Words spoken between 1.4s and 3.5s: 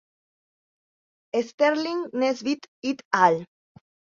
Sterling Nesbitt "et al.